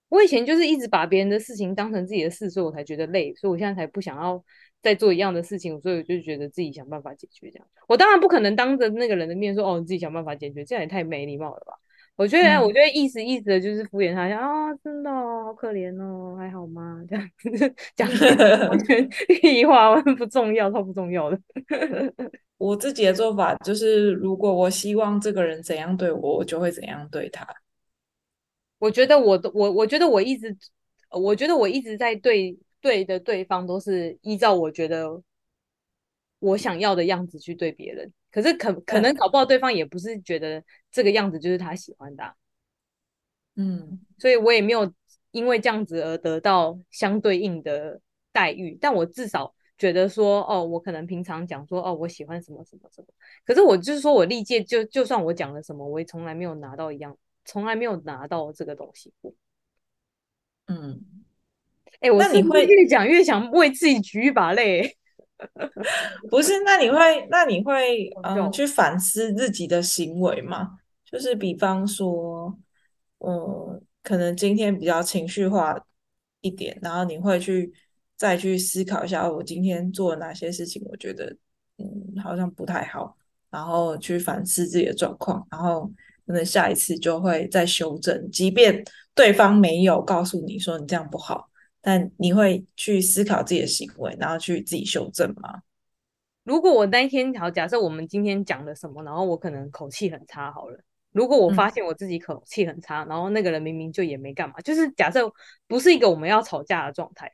[0.10, 4.44] 我以前就是一直把别人的事情当成自己的事，所以我才觉得累，所以我现在才不想要。
[4.82, 7.68] 再做一样的事情，所以我就觉得自己想办法解决这样。
[7.88, 11.74] 我当然不可能当着那个人的面说：“哦，你自己想办法解决。”这样也太没礼貌了吧？
[12.15, 17.04] 我觉得，嗯、我觉得意思意思的就是敷衍他一下啊，真的好可怜哦，还好吗？
[17.10, 18.08] 这样子 讲
[18.70, 19.10] 完全
[19.41, 21.39] 屁话，不重要，超不重要的。
[22.60, 27.44] 我自己的做法就是，如果我希望这个人怎样对我，我就会怎样对他。
[28.80, 30.56] 我觉得我我我觉得我一直，
[31.10, 32.58] 我觉得我一直在对。
[32.82, 35.24] 对的，对方都是依照我觉得
[36.38, 42.36] 我想要的样子去对别人，可是可可能搞不好对方也不是觉得这个样子就是他喜欢的啊，
[43.56, 44.94] 嗯，所以我也没有
[45.32, 48.00] 因为这样子而得到相对应的
[48.32, 53.08] 待遇，但我至少觉得说，哦，我可能平常讲说，哦，我喜欢什么什么什么，
[53.44, 59.34] 可是我就是说我历届就就算我讲了什么，我也从来没有拿到一样，从来没有拿到这个东西过，
[60.68, 61.02] 嗯。
[62.02, 64.98] 哎、欸，我你会越讲越想为自己举一把泪。
[66.30, 66.60] 不是？
[66.66, 70.78] 那你会，那你会，嗯，去反思自己的行为吗？
[71.06, 72.58] 就是比方说，
[73.20, 75.76] 嗯，可能今天比较情绪化
[76.42, 77.74] 一点，然后你会去
[78.16, 81.36] 再去思考一下，我今天做了哪些事情，我觉得，
[81.78, 83.18] 嗯，好像不太好，
[83.50, 85.90] 然后去反思自己的状况，然后
[86.26, 88.84] 可能下一次就会再修正，即便
[89.14, 91.50] 对方没有告诉你说你这样不好。
[91.82, 95.62] 但你会去思考自己的行为，然后去自己修正吗？
[96.44, 100.80] 如果我那一天好，假设我们今天讲了什么，然后我可能口气很差好了。
[101.12, 105.32] 如果我发现我自己口气很差，嗯，然后那个人明明就也没干嘛，就是假设
[105.68, 107.32] 不是一个我们要吵架的状态，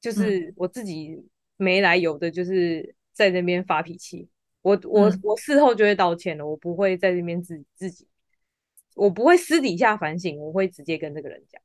[0.00, 1.22] 就是我自己
[1.58, 4.26] 没来由的，就是在那边发脾气。
[4.62, 8.06] 我我我事后就会道歉了，我不会在这边自自己，
[8.94, 11.60] 我不会私底下反省，我会直接跟这个人讲。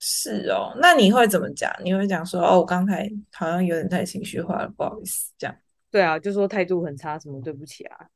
[0.00, 1.72] 是哦，那你会怎么讲？
[1.82, 5.56] 你会讲说哦，我刚才好像有点太情绪化了，不好意思，这样。
[5.90, 8.06] 对啊，就说态度很差，什么对不起啊，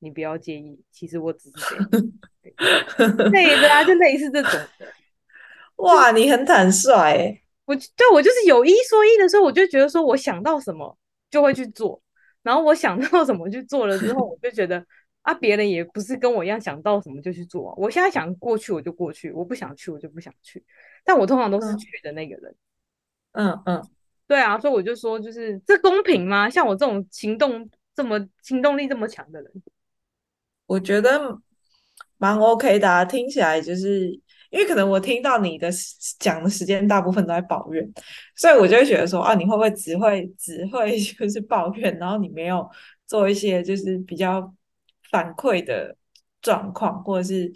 [0.00, 1.90] 你不要介意，其实我只是这样。
[3.32, 4.86] 类的啊，就类似这种的。
[5.76, 7.42] 哇，你很坦率欸。
[7.64, 10.98] 我对我就是有一说一的时候，我就觉得说我想到什么
[11.30, 12.02] 就会去做。
[12.42, 14.84] 然后我想到什么去做了之后，我就觉得
[15.22, 17.74] 啊，别人也不是跟我一样想到什么就去做。
[17.76, 20.64] 我现在想过去我就过去，我不想去我就不想去。
[21.04, 22.54] 但我通常都是去的那个人。
[23.32, 23.88] 嗯嗯，嗯，
[24.26, 26.48] 对啊，所以我就说，就是这公平吗？
[26.48, 29.52] 像我这种行动这么行动力这么强的人，
[30.66, 31.38] 我觉得
[32.18, 34.20] 蛮 OK 的啊，听起来就是。
[34.50, 35.70] 因为可能我听到你的
[36.18, 37.88] 讲的时间大部分都在抱怨，
[38.34, 42.68] 所以我就会觉得说啊，你会不会只会只会 就是抱怨，然后你没有
[43.06, 44.52] 做一些就是比较
[45.10, 45.96] 反馈的
[46.40, 47.52] 状况，或者是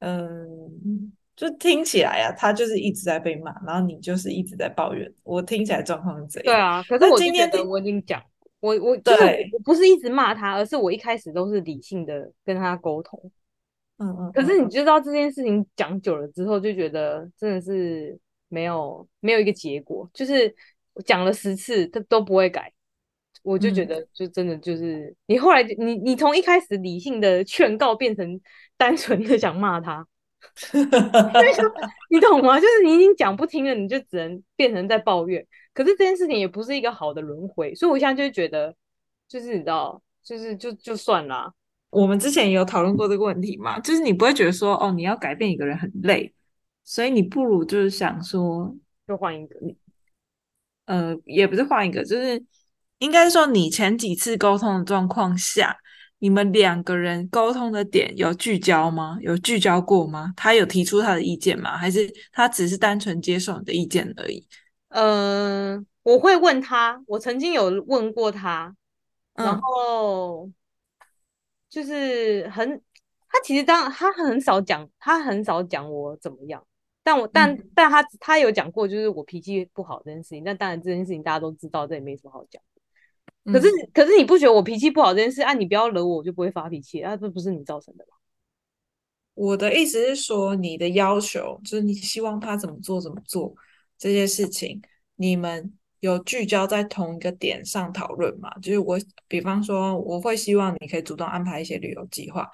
[0.00, 5.12] 嗯，就听起来啊，他就是一直在被骂，然后你就是一直在抱怨。
[5.22, 6.44] 我听起来状况是这样。
[6.44, 8.22] 对啊，可是我今天我已经讲，
[8.60, 13.18] 我我对我不是一直骂他，而是我一开始都是理性的跟他沟通。
[13.98, 20.52] 嗯嗯，可是你知道这件事情讲久了之后，就觉得真的是没有没有一个结果，就是
[20.94, 22.72] 我讲了十次他都不会改，
[23.44, 28.40] 我就觉得就真的就是、嗯、你后来你你从一开始理性的劝告变成
[28.76, 30.04] 单纯的想骂他，
[32.10, 32.58] 你懂吗？
[32.58, 35.46] 就是你已经讲不听了，你就只能变成在抱怨。
[35.72, 38.74] 可是这件事情也不是一个好的轮回，所以我现在就觉得
[39.28, 41.52] 就是你知道，就是就就算了。
[41.90, 46.32] 我们之前也有讨论过这个问题嘛，就是你不会觉得说，哦，你要改变一个人很累，
[46.82, 48.74] 所以你不如就是想说，
[49.06, 49.56] 就换一个，
[50.86, 52.42] 呃，也不是换一个，就是
[53.04, 55.76] 应该说你前几次沟通的状况下，
[56.18, 59.18] 你们两个人沟通的点有聚焦吗？
[59.20, 60.32] 有聚焦过吗？
[60.36, 61.76] 他有提出他的意见吗？
[61.76, 64.46] 还是他只是单纯接受你的意见而已？
[64.88, 68.74] 嗯、呃，我会问他，我曾经有问过他，
[69.34, 70.46] 然后。
[70.46, 70.54] 嗯
[71.74, 72.80] 就是很，
[73.28, 76.64] 他其实当他很少讲，他很少讲我怎么样，
[77.02, 80.44] 但我但、嗯、但他他有讲过，就是我脾气不好这件事情。
[80.44, 82.62] 但当然这件事情大家都知道，这也没什么好讲。
[83.44, 85.52] 可是、嗯、可是你不觉得我脾气不好这件事啊？
[85.54, 87.16] 你不要惹我，我就不会发脾气啊？
[87.16, 88.16] 这不是你造成的吗？
[89.34, 93.54] 我的意思是说，你的要求就是你希望他怎么做怎么做
[93.98, 94.82] 这些事情，
[95.16, 95.72] 你们。
[96.00, 98.52] 有聚焦在同一个点上讨论嘛？
[98.58, 102.46] 就是我，比方说，我会希望你可以主动安排一些旅游计划，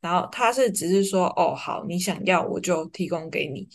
[0.00, 3.68] 然后他是只是说，哦，好，你想要我就提供给你，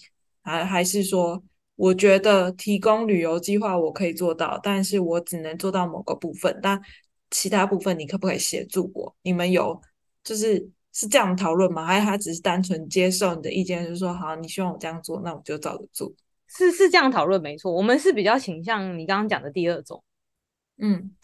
[0.44, 1.42] 还还是说，
[1.82, 6.80] 我觉得提供旅游计划我可以做到，但是我只能做到某个部分，但
[7.32, 9.16] 其他部分你可不可以协助我？
[9.24, 9.82] 你们有
[10.24, 11.84] 就是是这样讨论吗？
[11.84, 16.14] 还是他只是单纯接受你的意见，就是说，好，你希望我这样做，那我就照着做。
[16.48, 20.04] 是是这样讨论没错，我们是比较倾向你刚刚讲的第二种，
[20.78, 21.16] 嗯，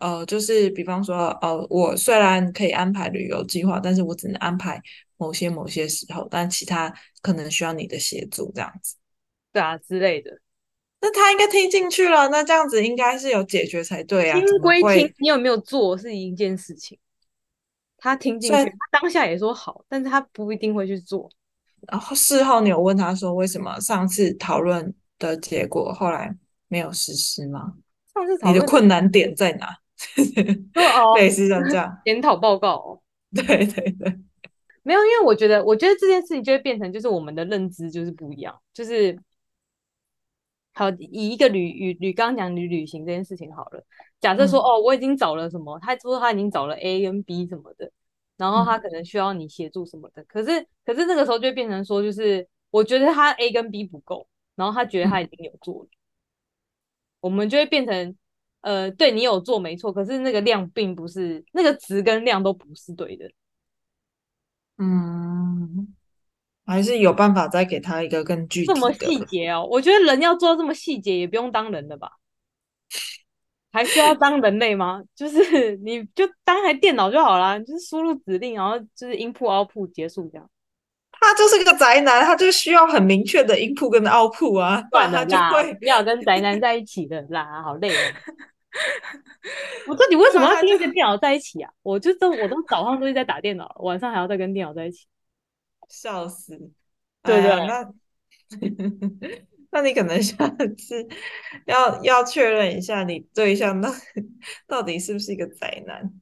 [0.00, 4.80] 呃，就是比方说，呃，我虽然可以安排旅游计划，但是我只能安排
[5.18, 8.94] 某些某些时候，但其他可能需要你的协助，这样子，
[9.56, 10.38] 对啊之类的。
[11.00, 14.38] 那他应该听进去了，那这样子应该是有解决才对啊。
[14.38, 16.98] 听归听，你有没有做是一件事情。
[17.96, 21.30] 他听进去，他当下也说好，但是他不一定会去做。
[21.88, 26.36] 然后事后你有问他说，为什么上次讨论的结果后来
[26.68, 27.72] 没有实施吗？
[28.12, 29.68] 上次你的困难点在哪？
[30.98, 33.00] 哦， 类似像这样检讨报告哦。
[33.34, 34.18] 对对对，
[34.82, 39.18] 没有，因为我觉得，我觉得这件事情就会变成就是我们的认知就是不一样，就是
[40.76, 43.84] 好以一个旅旅旅刚刚讲旅旅行这件事情好了，
[44.20, 47.90] 假设说、嗯、哦，我已经找了什么，他说他已经找了 A 跟 B 什么的。
[48.36, 55.96] 然后他可能需要你协助什么的，嗯、可是可是那个时候就会变成说，就是我觉得他 A 跟 B 不够，然后他觉得他已经有做了，嗯、
[57.20, 58.14] 我们就会变成
[58.60, 63.30] 呃，对你有做没错，可是那个量并不是那个值跟量都不是对的，
[64.76, 65.95] 嗯，
[66.66, 72.10] 还是有办法再给他一个更具体的这么细节哦，我觉得人要做到这么细节也不用当人了吧。
[73.72, 75.02] 还需要当人类吗？
[75.14, 80.50] 就是你就当台电脑就好了，就是输入指令，然后就是 input output 结束这样。
[81.12, 88.00] 他就是个宅男，他就需要很明确的 input 跟 output 啊，不然他就会不要跟宅男在一起的啦，好累啊！
[89.86, 91.70] 我说你为什么要天天跟电脑在一起啊？
[91.82, 95.06] 我就都我都早上都是在打电脑，晚上还要再跟电脑在一起，
[95.88, 96.56] 笑死！
[97.22, 97.92] 对对，哎、那
[99.72, 101.06] 那你可能下次
[101.66, 103.90] 要要确认一下你对象到
[104.66, 106.12] 到底是不是一个宅男。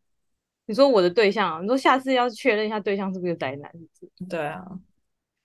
[0.67, 3.71] 你说我的对象，你说下次要确认一下对象是不是个宅男？
[4.29, 4.65] 对啊，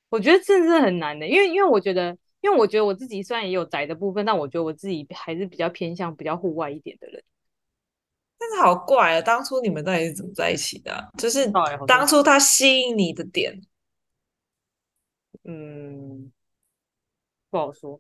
[0.09, 7.21] 我觉得这是很难的，因为因为我觉得，因为我觉得我自己虽然也有宅的部分，但我觉得我自己还是比较偏向比较户外一点的人。
[8.37, 11.09] 但是好怪啊，当初你们到底是怎么在一起的啊？
[11.17, 11.51] 就是
[11.85, 13.53] 当初他吸引你的点，
[15.51, 16.31] 嗯，
[17.49, 17.99] 不好说。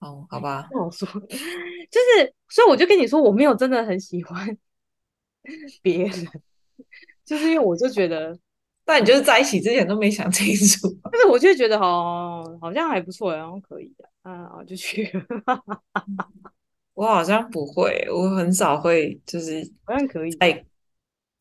[0.00, 1.08] 哦，好吧，不好说。
[1.08, 4.56] 就是，所以我就跟你说，我没有真的很喜欢。
[5.80, 6.28] 别人，
[7.24, 8.38] 就是因为我就觉得，
[8.84, 15.10] 但你就是在一起之前都没想清楚， 但是我就觉得哦，好像还不错，然后可以的，啊，就去。
[16.92, 20.62] 我好像不会，我很少会，就是好像可以，哎，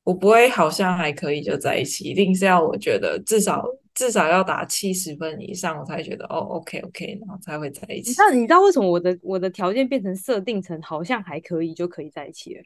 [0.03, 3.65] 我不会，好像还可以就在一起，一定是要我觉得至少
[3.99, 8.15] 至少要打七十分以上，我才觉得哦，OK OK，然后才会在一起。
[8.17, 12.63] 那你知道为什么我的我的条件变成设定成好像还可以就可以在一起了？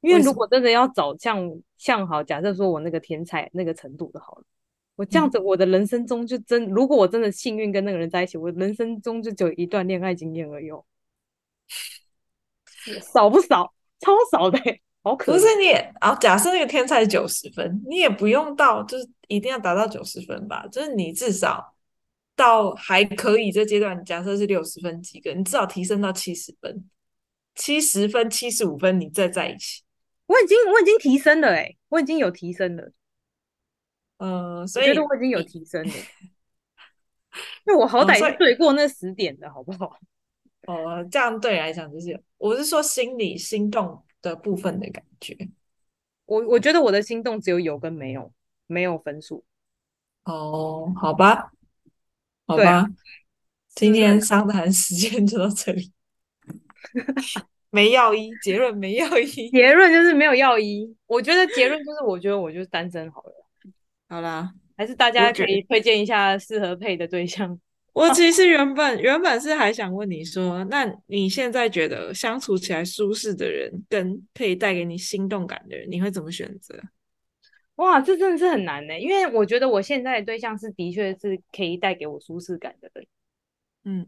[0.00, 4.44] 因为如果真的要找像像好，假设说我那个天才那个程度的好了，
[4.94, 10.68] 我这样子我的人生中就真，如果我真的幸运跟那个人在一起，我人生中就只有一段恋爱经验而已，
[13.12, 13.74] 少不少？
[13.98, 14.60] 超少的，
[15.02, 15.32] 好可。
[15.32, 16.14] 不是你也啊？
[16.16, 20.66] 假设那个天才九十分，你也不用到，就是一定要达到九十分吧？
[20.68, 21.74] 就是你至少
[22.36, 26.88] 到还可以这阶段，假设是六十分及格，你至少提升到七十分，
[27.54, 29.82] 七十分、七十五分，你再在一起。
[30.26, 32.92] 我已经我已经提升了哎、欸，我已经有提升了，
[34.18, 35.92] 呃，所以我觉得我已经有提升了，
[37.66, 39.98] 因为我好歹是对过那十点的好不好？
[40.68, 45.36] 哦，呃、这样对你来讲就是，我是说心里心动的部分的感觉。
[46.26, 48.32] 我我觉得我的心动只有有跟没有，
[48.66, 49.44] 没有分数。
[50.24, 51.50] 哦，好吧，
[52.46, 52.86] 好吧，啊、
[53.74, 55.92] 今天商谈时间就到这里。
[57.70, 60.96] 没药医，结论没药医，结论就是没有药医。
[61.06, 63.32] 我觉得结论就是，我觉得我就是单身好了。
[64.08, 67.58] 好啦，还是大家可以推荐一下适合配的对象。
[67.92, 76.80] 我其实原本原本是还想问你说，那你现在觉得相处起来舒适的人，跟可以带给你心动感的人，你会怎么选择？
[77.76, 83.06] 哇，这真的是很难呢，因为我觉得我现在的对象是的确是可以带给我舒适感的人。
[83.84, 84.06] 嗯。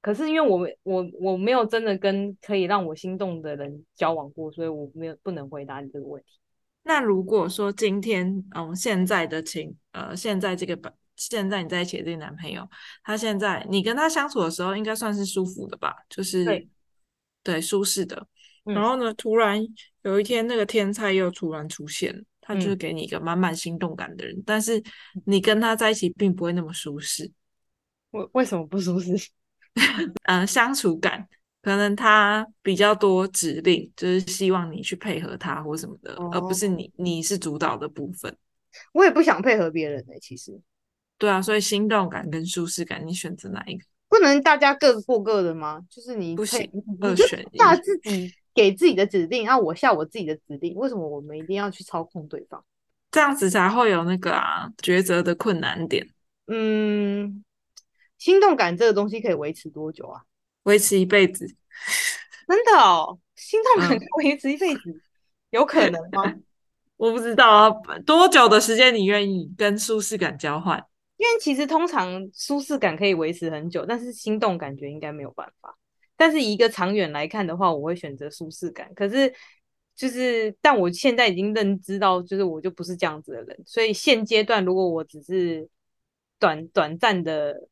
[0.00, 6.40] 可是因为我我我没有真的跟可以让我心动的人交往过，所以我没有不能回答你这个问题。
[6.82, 12.68] 那如果说今天，嗯，现在的情，呃，现在这个本，现在你在一起的这个男朋友，
[13.04, 15.94] 他现在你跟他相处的时候，应该算是舒服的吧？
[16.08, 16.68] 就是对，
[17.42, 18.26] 对，舒适的。
[18.64, 18.74] 嗯。
[18.74, 19.60] 然后呢，突然
[20.02, 24.82] 有一天那个天才又突然出现，他就是给你一个满满心动感的人，嗯，但是
[25.26, 27.30] 你跟他在一起并不会那么舒适。
[28.10, 29.30] 为为什么不舒适？
[30.24, 31.26] 嗯， 相处感
[31.62, 38.36] 可能他比较多指令，就是希望你去配合他或什么的，哦、而不是你你是主导的部分。
[38.92, 40.60] 我也不想配合别人呢、欸，其实。
[41.22, 43.84] 对啊，所以心动感跟舒适感，你选择哪一个？
[44.08, 45.80] 不能大家各过各的吗？
[45.88, 46.68] 就是你不行，
[47.00, 50.74] 二选一，下自己给自己的指令，然后我下我自己的指令。
[50.74, 52.64] 为什么我们一定要去操控对方？
[53.12, 56.08] 这样子才会有那个啊抉择的困难点。
[56.48, 57.44] 嗯。
[58.18, 60.22] 心动感这个东西可以维持多久啊？
[60.64, 61.46] 维持一辈子，
[62.48, 63.16] 真的哦？
[63.36, 65.00] 心动感可以维持一辈子，嗯、
[65.50, 66.34] 有可能吗？
[66.98, 70.84] 我不知道啊，多久的时间你愿意跟舒适感交换？
[71.22, 75.78] 因为其实通常舒适感可以维持很久，但是心动感觉应该没有办法。
[76.16, 78.92] 但是一个长远来看的话，我会选择舒适感。
[78.94, 79.32] 可是
[79.94, 83.62] 就是，但我现在已经认知到，就是我就不是这样子的人。
[83.64, 85.68] 所以现阶段，如果我只是
[86.38, 87.68] 短短暂的。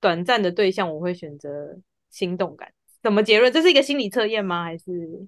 [0.00, 1.76] 短暂的对象，我会选择
[2.08, 2.72] 心动感。
[3.02, 3.52] 怎么结论？
[3.52, 4.62] 这是一个心理测验吗？
[4.62, 5.26] 还是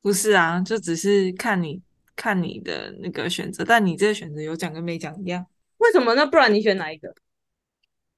[0.00, 0.58] 不是啊？
[0.62, 1.82] 就只是看你
[2.16, 5.44] 看你的那个选择，但你这个选择有讲跟没讲一样。
[5.78, 6.26] 为什么呢？
[6.26, 7.14] 不然你选哪一个？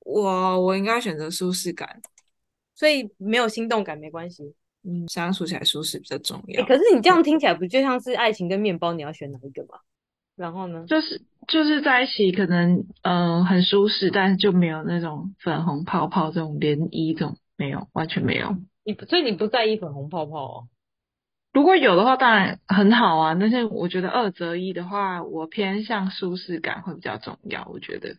[0.01, 2.01] 我我应该选择舒适感，
[2.75, 4.55] 所以没有心动感没关系。
[4.83, 6.62] 嗯，相处起来舒适比较重要。
[6.62, 9.79] 欸，可是你这样听起来不就像是爱情跟面包，你要选哪一个吗？
[10.37, 10.87] 然后呢？
[10.88, 18.57] 就是就是在一起，可能嗯、呃、很舒适，但是就没有那种粉红泡泡这种涟漪，这种没有，完全没有。
[18.84, 20.68] 你所以你不在意粉红泡泡哦？
[21.53, 23.34] 如果有的话，当然很好啊。
[23.34, 27.68] 但是我觉得二择一的话，我偏向舒适感会比较重要。
[27.72, 28.14] 我觉得，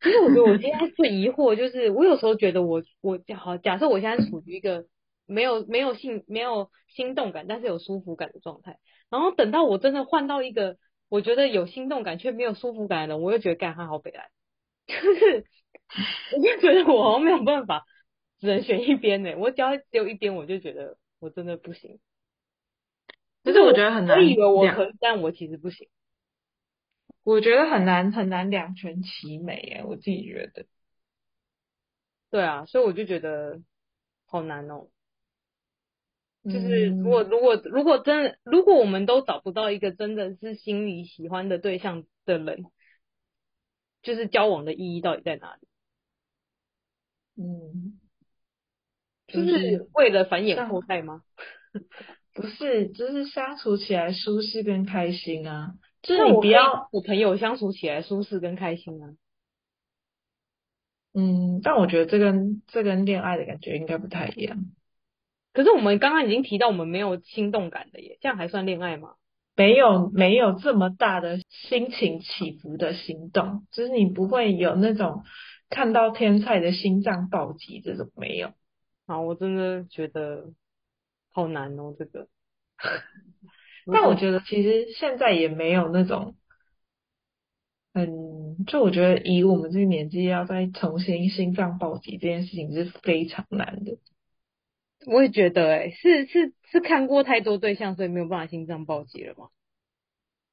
[0.00, 4.86] 其实我觉得我现在最疑惑就是，我有时候觉得我我好假设我现在处于一个
[5.26, 8.78] 没有没有性没有心动感，但是有舒服感的状态，
[9.10, 10.76] 然后等到我真的换到一个。
[11.08, 14.28] 我觉得有心动感却没有舒服感的人，我又觉得干他好悲哀。
[14.88, 15.44] 就是
[16.36, 17.84] 我就觉得我好像没有办法，
[18.40, 19.36] 只能选一边呢。
[19.38, 22.00] 我只要只有一边，我就觉得我真的不行。
[23.46, 25.88] 可是我觉得很难，我以为我可以，但我其实不行。
[27.22, 30.66] 我觉得很难很难两全其美哎，我自己觉得。
[32.28, 33.62] 对啊，所以我就觉得
[34.26, 34.88] 好难哦。
[36.42, 42.66] 就是如果如果如果真的如果我们都找不到一个真的是心里喜欢的对象的人，
[44.02, 45.68] 就是交往的意义到底在哪里？
[47.36, 48.00] 嗯，
[49.28, 51.22] 就是为了繁衍后代吗？
[52.36, 55.72] 不是，就是相处起来舒适跟开心啊。
[56.02, 59.14] 就是你不要我朋友相处起来舒适跟开心啊。
[61.14, 64.58] 嗯，但我觉得这跟这跟恋爱的感觉应该不太一样。
[65.54, 69.14] 可是我们刚刚已经提到我们没有心动感的耶，这样还算恋爱吗？
[69.56, 75.24] 没有，没有这么大的心情起伏的心动，就是你不会有那种
[75.70, 78.52] 看到天菜的心脏暴击这种没有。
[79.06, 80.52] 啊，我真的觉得
[81.36, 82.28] 好难哦，这个。
[83.92, 86.34] 但我觉得其实现在也没有那种，
[87.92, 93.98] 嗯，就我觉得以我们这个年纪要再重新心脏暴击这件事情是非常难的。
[95.06, 99.50] 我也觉得、欸，哎，是是是看过太多对象，所以没有办法心脏暴击了吗？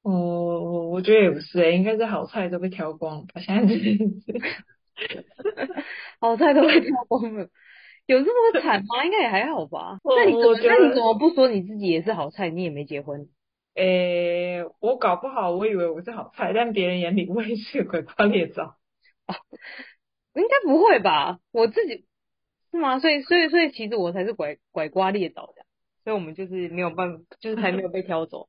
[0.02, 3.40] 哦，我觉得也不是、欸，哎，应该是好菜都被挑光了吧？
[3.40, 3.98] 现在是
[6.20, 7.48] 好菜都被挑光了，
[8.06, 9.04] 有这么惨吗？
[9.04, 9.98] 应该也还好吧。
[10.04, 12.50] 那你怎么那你怎么不说你自己也是好菜？
[12.50, 13.28] 你也没结婚？
[13.74, 18.76] 诶、欸，我搞不好我以为我是好菜，但别人眼里我也是个拐瓜裂枣。
[19.26, 19.34] 哦，
[20.34, 21.38] 应该不会吧？
[21.52, 22.04] 我自己。
[22.70, 22.98] 是吗？
[22.98, 25.64] 所以，所以，所以，其实我才是拐拐瓜裂枣的，
[26.02, 28.48] 所以我们就是没有办法，就是才没有被挑走。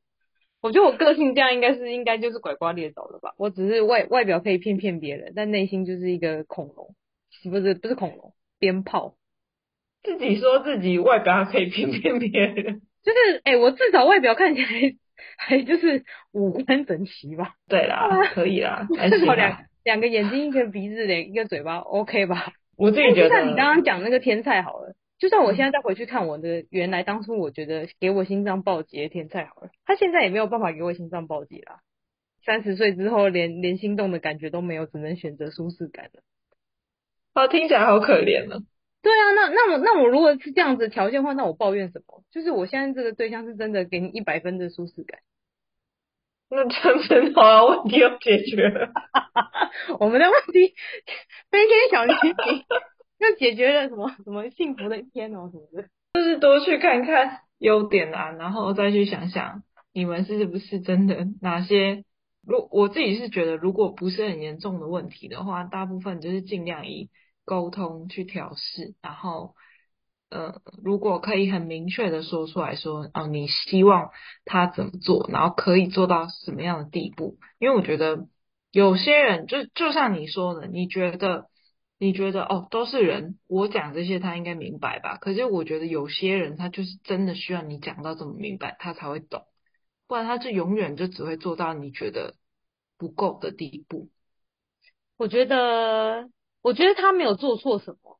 [0.62, 3.36] 我觉得我个性这样应该是应该就是拐瓜裂枣的吧。
[3.38, 6.96] 我只是外外表可以骗骗别人，但内心就是一个恐龙，
[7.52, 9.16] 不是不是恐龙，鞭炮。
[10.06, 14.68] 自己说自己外表还可以骗骗别人，就是哎、欸，我至少外表看起来
[15.38, 17.56] 还就是五官整齐吧？
[17.68, 22.54] 对啦，可以 啦，至少两两个眼睛，一个鼻子，两一个嘴巴，OK 吧？
[22.78, 31.80] 我自己觉得，就像你刚刚讲那个天菜好了，就算我现在再回去看我的原来当初我觉得给我心脏暴击的天菜好了，他现在也没有办法给我心脏暴击啦。
[32.46, 36.22] 三十岁之后连连心动的感觉都没有，只能选择舒适感了。
[37.34, 38.60] 哦，听起来好可怜呢。
[39.06, 42.24] 对啊，那那我那我如果是这样子条件的话，那我抱怨什么？
[42.32, 45.20] 就是我现在这个对象是真的给你一百分的舒适感。
[46.50, 48.90] 那这样真好啊，问题要解决了。
[50.00, 50.74] 我们的问题
[51.52, 52.66] 飞天小女警
[53.20, 55.88] 又解决了什么什么幸福的一天哦，什么的。
[56.16, 59.62] 就是多去看看优点啊，然后再去想想
[59.94, 62.04] 你们是不是真的哪些。
[62.44, 67.10] 如我自己是觉得，如果不是很严重的问题的话，大部分就是尽量以
[67.46, 69.56] 沟通去调试，然后。
[70.30, 74.10] 呃，如果可以很明确的说出来说，哦，你希望
[74.44, 77.38] 他怎么做，然后可以做到什么样的地步？
[77.60, 78.28] 因为我觉得
[78.72, 81.48] 有些人就就像你说的，你觉得
[82.00, 85.18] 你觉得哦，都是人，我讲这些他应该明白吧？
[85.18, 89.46] 可是我觉得有些人他就是真的需要你讲到这么明白，他才会懂，
[90.08, 92.36] 不然他就永远就只会做到你觉得
[92.98, 94.10] 不够的地步。
[95.18, 96.30] 我觉得，
[96.66, 98.20] 我觉得他没有做错什么，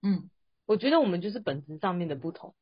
[0.00, 0.30] 嗯。
[0.66, 2.54] 我觉得我们就是本质上面的不同，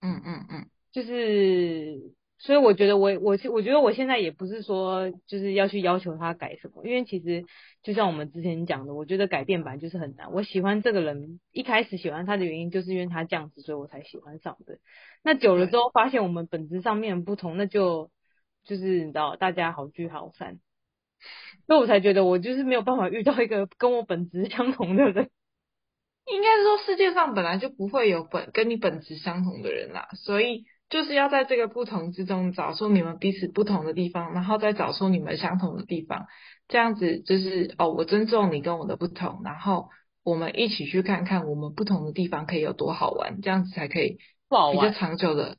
[0.00, 7.44] 嗯嗯嗯，就是，所以我觉得我我我觉得我现在也不是说就是要去要求他改什么，因为其实
[7.84, 10.32] 就像我们之前讲的，我觉得改变本来就是很难。
[10.32, 14.80] 我喜欢这个人，一开始喜欢他的原因就是因为他这样子，所以我才喜欢上的。
[15.22, 18.10] 那久了之后发现我们本质上面不同，那就
[18.64, 20.58] 就是你知道，大家好聚好散，
[21.66, 25.30] 所以我才觉得我就是没有办法遇到一个跟我本质相同的人。
[26.26, 36.24] 应该是说，世界上本来就不会有本跟你本质相同的人啦，所以就是要在这个不同之中找出你们彼此不同的地方，然后再找出你们相同的地方，
[36.66, 39.90] 这样子就是哦，我尊重你跟我的不同，然后
[40.24, 44.16] 我们一起去看看我们不同的地方可以有多好玩，这样子才可以
[44.72, 45.58] 比较长久的，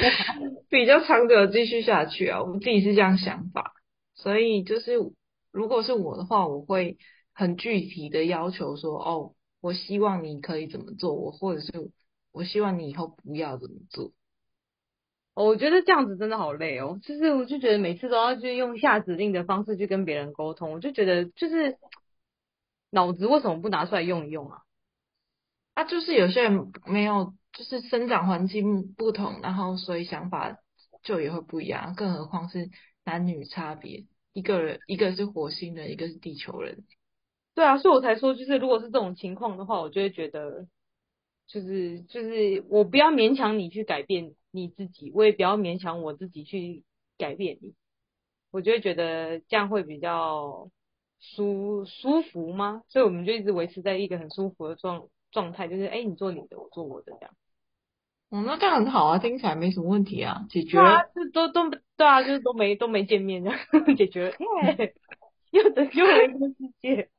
[0.70, 3.72] 比较长久的继续下去啊，我自己是这样想法，
[4.14, 4.92] 所以就是
[5.52, 6.98] 如果是我的话，我会
[7.32, 9.34] 很具体的要求说哦。
[9.62, 11.92] 我希望你可以怎么做，我或者是
[12.32, 14.10] 我希望你以后不要怎么做。
[15.34, 21.78] 我觉得这样子真的好累哦，就是我就觉得每次都要去用下指令的方式去跟别人沟通，我就觉得就是
[22.90, 24.62] 脑子为什么不拿出来用一用啊？
[25.74, 30.58] 啊，就是有些人没有，就是生长环境不同，然后所以想法
[31.04, 32.68] 就也会不一样，更何况是
[33.04, 36.84] 男女差别，一个人一个是火星人，一个是地球人。
[37.54, 40.66] 对啊，所以我才说，就是如果是这种情况的话，我就会觉得，
[41.46, 46.82] 就是就是我不要勉强你去改变你自己，我也不要勉强我自己去
[47.18, 47.74] 改变你，
[48.50, 50.70] 我就会觉得这样会比较
[51.20, 52.82] 舒舒服吗？
[52.88, 57.36] 所以我们就一直维持在一个很舒服的状状态，就是哎，你做你的，我做我的这样。
[58.32, 61.02] 嗯，那这样很好啊，听起来没什么问题啊，解决了。
[61.14, 61.68] 就都都
[61.98, 63.58] 对啊，就是都没都没见面这样
[63.94, 64.32] 解决了，
[64.78, 64.94] 耶，
[65.50, 67.10] 又拯救了一个世界。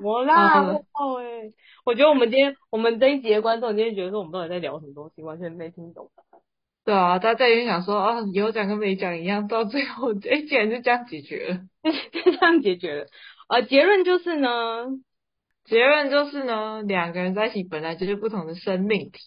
[0.00, 1.52] 我啦，我操哎！
[1.84, 6.10] 我觉得我们今天我们这一集的观众今天觉得说我们到底在聊什么东西，完全没听懂。
[6.86, 11.60] 对啊，大家也想说啊，有讲跟没讲一样，到最后哎，竟然就这样解决了，
[12.12, 13.06] 就这样解决了。
[13.48, 14.86] 呃，结论就是呢，
[15.64, 19.18] 结论就是呢，两个人在一起本来就是不同的生命体，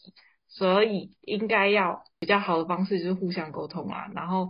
[0.48, 4.50] 所以应该要比较好的方式就是互相沟通啊，然后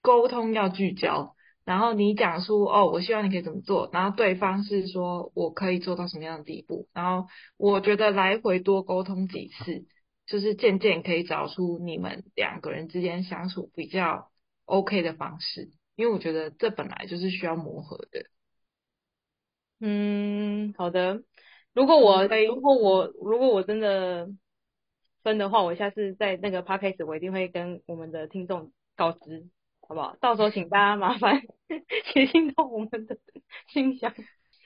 [0.00, 1.34] 沟通要聚焦。
[1.66, 9.84] 然后你讲出哦，我希望你可以怎么做，然后对方是说我可以做到什么样的地步，然后我觉得来回多沟通几次，
[10.26, 14.30] 就是渐渐可以找出你们两个人之间相处比较
[14.64, 18.26] OK 的方式，因为我觉得这本来就是需要磨合的。
[19.80, 21.22] 嗯，好的。
[21.74, 24.28] 如果我如果我如果我真的
[25.22, 29.48] 分的话，我下次在那个 podcast 我一定会跟我们的听众告知。
[29.88, 30.16] 好不好？
[30.20, 31.42] 到时候请大家麻烦
[32.12, 33.18] 写信到我们的
[33.72, 34.12] 信箱。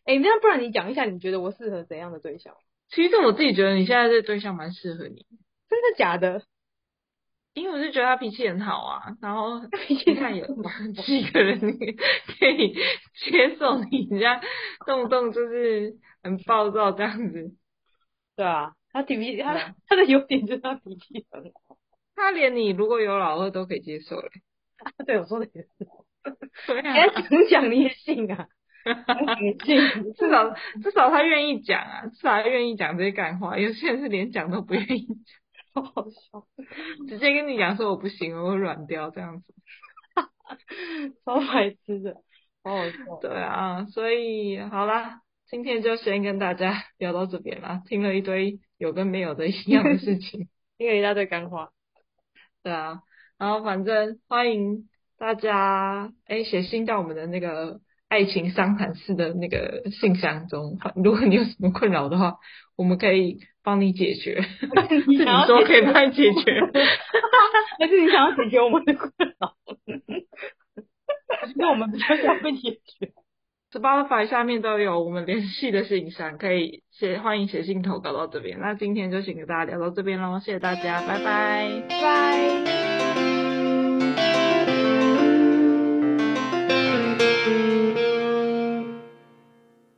[0.04, 2.54] 哎、欸，那不然你讲一下，你觉得我适合怎样的对象？
[2.88, 5.26] 其实我自己觉得你现在这对象蛮适合你。
[5.68, 6.42] 真的假的？
[7.60, 10.46] 因为我是觉得他脾气很好啊，然后你看有
[11.04, 12.74] 几 个人可以
[13.14, 14.40] 接受你这样
[14.86, 17.52] 动不动就是很暴躁这样子。
[18.36, 21.76] 对啊，他脾气他他的优点就是他脾气很好，
[22.16, 24.30] 他连你如果有老二都可以接受嘞。
[25.06, 25.68] 对，我说的也是。
[26.84, 28.48] 哎，怎么讲你也信啊？
[29.40, 30.14] 你信？
[30.14, 30.50] 至少
[30.82, 33.58] 至少他愿意讲啊，至少他愿意讲这些干话。
[33.58, 35.16] 有些人是连讲都不愿意讲，
[35.74, 36.46] 好好笑。
[37.08, 39.54] 直接跟你讲说我不行，我会软掉这样子。
[41.24, 42.16] 超白痴的，
[42.64, 42.96] 好好笑。
[43.20, 47.82] 对啊，所以好啦，今天就先跟大家聊到这边啦。
[47.86, 51.70] 听了一堆有跟没有的一样的事情， 听了一大堆干话。
[52.62, 53.02] 对啊。
[53.38, 62.38] 然后反正欢迎大家哎写信到我们的那个爱情商谈室的那个信箱中，如果你有什么困扰的话，
[62.76, 64.42] 我们可以帮你解决。
[65.06, 66.60] 你想说可以帮你解决，
[67.78, 69.54] 还是你想要解决我们的困扰？
[71.56, 73.12] 那我们比较想被解决。
[73.72, 78.58] Spotify 下面都有我们联系的信箱，可以写欢迎写信投稿到这边。
[78.60, 82.99] 那今天就先跟大家聊到这边喽，谢谢大家，拜拜，拜。